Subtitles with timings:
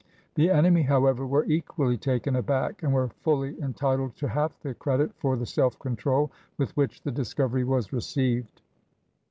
[0.33, 5.11] The enemy, however, were equally taken aback, and were fully entitled to half the credit
[5.19, 8.63] for the self control with which the discovery was received.